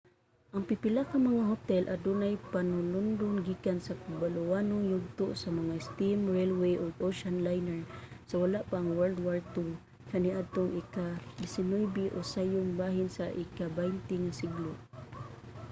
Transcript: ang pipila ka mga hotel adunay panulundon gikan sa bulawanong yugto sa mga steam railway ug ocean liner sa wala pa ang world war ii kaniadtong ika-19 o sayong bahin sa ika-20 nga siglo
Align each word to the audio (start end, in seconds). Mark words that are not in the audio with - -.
ang 0.53 0.63
pipila 0.69 1.01
ka 1.11 1.17
mga 1.29 1.43
hotel 1.51 1.83
adunay 1.95 2.33
panulundon 2.53 3.35
gikan 3.47 3.79
sa 3.81 3.93
bulawanong 4.19 4.83
yugto 4.93 5.27
sa 5.41 5.49
mga 5.59 5.73
steam 5.87 6.19
railway 6.35 6.73
ug 6.83 6.93
ocean 7.09 7.35
liner 7.47 7.81
sa 8.29 8.35
wala 8.43 8.59
pa 8.69 8.75
ang 8.79 8.89
world 8.97 9.19
war 9.25 9.39
ii 9.59 9.69
kaniadtong 10.09 10.71
ika-19 10.81 11.79
o 12.17 12.17
sayong 12.33 12.69
bahin 12.81 13.09
sa 13.17 13.25
ika-20 13.43 14.09
nga 14.23 14.33
siglo 14.39 14.71